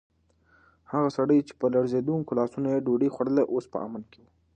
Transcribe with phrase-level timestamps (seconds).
[0.91, 4.25] هغه سړی چې په لړزېدونکو لاسونو یې ډوډۍ خوړله، اوس په امن کې و.